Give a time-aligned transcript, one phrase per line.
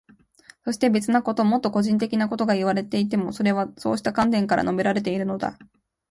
[0.65, 5.59] そして、別なこと、もっと個人的なことがいわれていても、それはそうした観点から述べられているのだ。